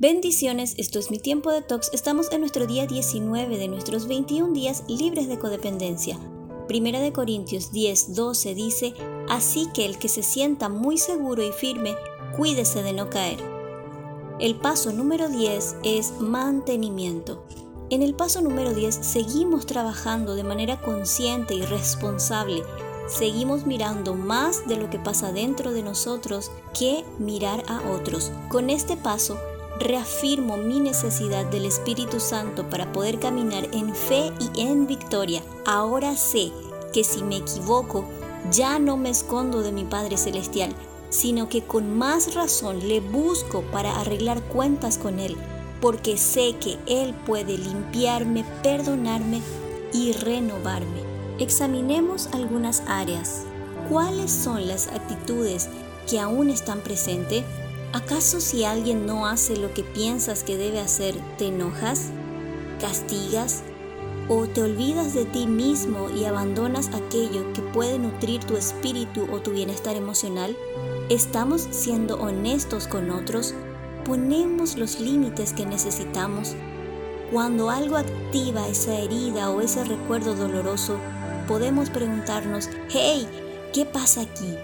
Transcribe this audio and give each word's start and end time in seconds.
Bendiciones, 0.00 0.74
esto 0.76 1.00
es 1.00 1.10
mi 1.10 1.18
tiempo 1.18 1.50
de 1.50 1.60
tox. 1.60 1.90
Estamos 1.92 2.30
en 2.30 2.38
nuestro 2.38 2.68
día 2.68 2.86
19 2.86 3.58
de 3.58 3.66
nuestros 3.66 4.06
21 4.06 4.52
días 4.52 4.84
libres 4.86 5.26
de 5.26 5.40
codependencia. 5.40 6.16
Primera 6.68 7.00
de 7.00 7.12
Corintios 7.12 7.72
10, 7.72 8.14
12 8.14 8.54
dice, 8.54 8.94
Así 9.28 9.66
que 9.74 9.86
el 9.86 9.98
que 9.98 10.08
se 10.08 10.22
sienta 10.22 10.68
muy 10.68 10.98
seguro 10.98 11.42
y 11.42 11.50
firme, 11.50 11.96
cuídese 12.36 12.84
de 12.84 12.92
no 12.92 13.10
caer. 13.10 13.40
El 14.38 14.54
paso 14.54 14.92
número 14.92 15.28
10 15.28 15.78
es 15.82 16.12
mantenimiento. 16.20 17.44
En 17.90 18.02
el 18.02 18.14
paso 18.14 18.40
número 18.40 18.74
10 18.74 18.94
seguimos 18.94 19.66
trabajando 19.66 20.36
de 20.36 20.44
manera 20.44 20.80
consciente 20.80 21.56
y 21.56 21.62
responsable. 21.62 22.62
Seguimos 23.08 23.66
mirando 23.66 24.14
más 24.14 24.68
de 24.68 24.76
lo 24.76 24.90
que 24.90 25.00
pasa 25.00 25.32
dentro 25.32 25.72
de 25.72 25.82
nosotros 25.82 26.52
que 26.78 27.04
mirar 27.18 27.64
a 27.66 27.80
otros. 27.90 28.30
Con 28.48 28.70
este 28.70 28.96
paso 28.96 29.36
reafirmo 29.78 30.56
mi 30.56 30.80
necesidad 30.80 31.46
del 31.46 31.64
Espíritu 31.64 32.20
Santo 32.20 32.68
para 32.68 32.92
poder 32.92 33.18
caminar 33.18 33.68
en 33.72 33.94
fe 33.94 34.32
y 34.40 34.62
en 34.62 34.86
victoria. 34.86 35.42
Ahora 35.66 36.16
sé 36.16 36.52
que 36.92 37.04
si 37.04 37.22
me 37.22 37.36
equivoco, 37.36 38.04
ya 38.50 38.78
no 38.78 38.96
me 38.96 39.10
escondo 39.10 39.62
de 39.62 39.72
mi 39.72 39.84
Padre 39.84 40.16
Celestial, 40.16 40.74
sino 41.10 41.48
que 41.48 41.62
con 41.62 41.96
más 41.96 42.34
razón 42.34 42.86
le 42.86 43.00
busco 43.00 43.62
para 43.62 44.00
arreglar 44.00 44.42
cuentas 44.42 44.98
con 44.98 45.18
Él, 45.18 45.36
porque 45.80 46.16
sé 46.16 46.56
que 46.60 46.78
Él 46.86 47.14
puede 47.26 47.56
limpiarme, 47.56 48.44
perdonarme 48.62 49.40
y 49.92 50.12
renovarme. 50.12 51.02
Examinemos 51.38 52.28
algunas 52.32 52.82
áreas. 52.86 53.44
¿Cuáles 53.88 54.30
son 54.30 54.66
las 54.66 54.88
actitudes 54.88 55.68
que 56.08 56.18
aún 56.18 56.50
están 56.50 56.80
presentes? 56.80 57.44
¿Acaso 57.92 58.40
si 58.40 58.64
alguien 58.64 59.06
no 59.06 59.26
hace 59.26 59.56
lo 59.56 59.72
que 59.72 59.82
piensas 59.82 60.44
que 60.44 60.58
debe 60.58 60.78
hacer, 60.78 61.14
te 61.38 61.46
enojas, 61.46 62.10
castigas 62.80 63.62
o 64.28 64.46
te 64.46 64.62
olvidas 64.62 65.14
de 65.14 65.24
ti 65.24 65.46
mismo 65.46 66.10
y 66.10 66.26
abandonas 66.26 66.88
aquello 66.88 67.50
que 67.54 67.62
puede 67.62 67.98
nutrir 67.98 68.44
tu 68.44 68.58
espíritu 68.58 69.26
o 69.32 69.40
tu 69.40 69.52
bienestar 69.52 69.96
emocional? 69.96 70.54
¿Estamos 71.08 71.66
siendo 71.70 72.16
honestos 72.20 72.86
con 72.86 73.10
otros? 73.10 73.54
¿Ponemos 74.04 74.76
los 74.76 75.00
límites 75.00 75.54
que 75.54 75.64
necesitamos? 75.64 76.54
Cuando 77.32 77.70
algo 77.70 77.96
activa 77.96 78.68
esa 78.68 78.98
herida 78.98 79.48
o 79.48 79.62
ese 79.62 79.82
recuerdo 79.84 80.34
doloroso, 80.34 80.98
podemos 81.46 81.88
preguntarnos, 81.88 82.68
hey, 82.90 83.26
¿qué 83.72 83.86
pasa 83.86 84.20
aquí? 84.20 84.54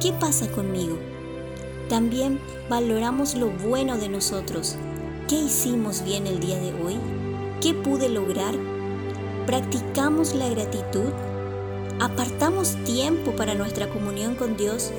¿Qué 0.00 0.12
pasa 0.12 0.50
conmigo? 0.50 0.98
También 1.92 2.40
valoramos 2.70 3.34
lo 3.34 3.50
bueno 3.50 3.98
de 3.98 4.08
nosotros. 4.08 4.76
¿Qué 5.28 5.34
hicimos 5.36 6.02
bien 6.02 6.26
el 6.26 6.40
día 6.40 6.58
de 6.58 6.72
hoy? 6.82 6.96
¿Qué 7.60 7.74
pude 7.74 8.08
lograr? 8.08 8.54
¿Practicamos 9.44 10.34
la 10.34 10.48
gratitud? 10.48 11.12
¿Apartamos 12.00 12.82
tiempo 12.86 13.32
para 13.32 13.54
nuestra 13.54 13.90
comunión 13.90 14.36
con 14.36 14.56
Dios? 14.56 14.90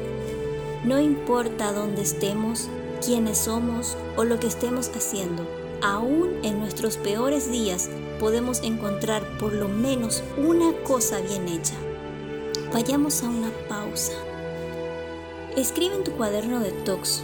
No 0.86 1.02
importa 1.02 1.74
dónde 1.74 2.04
estemos, 2.04 2.70
quiénes 3.04 3.40
somos 3.40 3.98
o 4.16 4.24
lo 4.24 4.40
que 4.40 4.46
estemos 4.46 4.92
haciendo, 4.96 5.48
aún 5.82 6.42
en 6.44 6.60
nuestros 6.60 6.98
peores 6.98 7.52
días 7.52 7.90
podemos 8.20 8.62
encontrar 8.62 9.24
por 9.40 9.54
lo 9.54 9.68
menos 9.68 10.24
una 10.38 10.72
cosa 10.84 11.22
bien 11.22 11.48
hecha. 11.48 11.74
Vayamos 12.72 13.24
a 13.24 13.30
una 13.30 13.50
pausa. 13.68 14.14
Escribe 15.56 15.96
en 15.96 16.04
tu 16.04 16.12
cuaderno 16.14 16.60
de 16.60 16.72
tox 16.72 17.22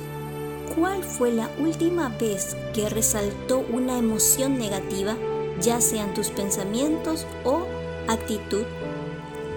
cuál 0.76 1.04
fue 1.04 1.32
la 1.32 1.50
última 1.58 2.10
vez 2.10 2.56
que 2.76 2.88
resaltó 2.88 3.66
una 3.74 3.98
emoción 3.98 4.60
negativa, 4.60 5.18
ya 5.60 5.82
sean 5.82 6.14
tus 6.14 6.30
pensamientos 6.30 7.26
o 7.44 7.66
actitud, 8.08 8.66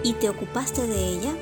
y 0.01 0.13
te 0.13 0.27
ocupaste 0.27 0.87
de 0.87 1.07
ella. 1.07 1.35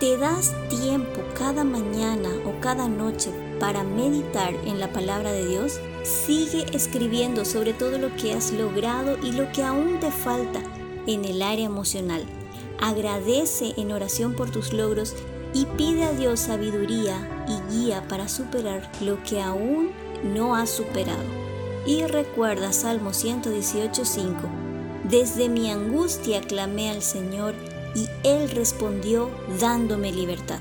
¿Te 0.00 0.18
das 0.18 0.54
tiempo 0.68 1.22
cada 1.38 1.64
mañana 1.64 2.28
o 2.44 2.60
cada 2.60 2.88
noche 2.88 3.30
para 3.58 3.82
meditar 3.82 4.54
en 4.66 4.78
la 4.78 4.92
palabra 4.92 5.32
de 5.32 5.46
Dios? 5.46 5.80
Sigue 6.02 6.66
escribiendo 6.74 7.46
sobre 7.46 7.72
todo 7.72 7.96
lo 7.98 8.14
que 8.16 8.34
has 8.34 8.52
logrado 8.52 9.16
y 9.22 9.32
lo 9.32 9.50
que 9.52 9.62
aún 9.62 9.98
te 9.98 10.10
falta 10.10 10.60
en 11.06 11.24
el 11.24 11.40
área 11.40 11.64
emocional. 11.64 12.22
Agradece 12.80 13.72
en 13.78 13.92
oración 13.92 14.34
por 14.34 14.50
tus 14.50 14.74
logros 14.74 15.14
y 15.54 15.66
pide 15.66 16.04
a 16.04 16.12
Dios 16.12 16.40
sabiduría 16.40 17.46
y 17.48 17.72
guía 17.72 18.06
para 18.08 18.28
superar 18.28 18.90
lo 19.00 19.22
que 19.22 19.40
aún 19.40 19.92
no 20.34 20.56
has 20.56 20.68
superado. 20.68 21.24
Y 21.86 22.04
recuerda 22.04 22.72
Salmo 22.72 23.10
118.5, 23.10 24.34
desde 25.08 25.48
mi 25.48 25.70
angustia 25.70 26.40
clamé 26.40 26.90
al 26.90 27.02
Señor 27.02 27.54
y 27.94 28.08
Él 28.24 28.50
respondió 28.50 29.30
dándome 29.60 30.12
libertad. 30.12 30.60